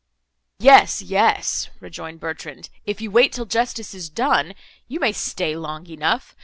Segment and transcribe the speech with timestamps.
[0.57, 4.55] "Yes, yes," rejoined Bertrand, "if you wait till justice is done
[4.87, 6.35] you—you may stay long enough.